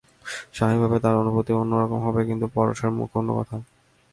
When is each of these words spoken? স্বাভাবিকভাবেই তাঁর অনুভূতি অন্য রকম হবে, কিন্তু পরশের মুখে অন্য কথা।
স্বাভাবিকভাবেই 0.55 1.01
তাঁর 1.03 1.21
অনুভূতি 1.23 1.51
অন্য 1.53 1.73
রকম 1.83 1.99
হবে, 2.05 2.21
কিন্তু 2.29 2.45
পরশের 2.55 2.91
মুখে 2.97 3.15
অন্য 3.19 3.29
কথা। 3.39 3.55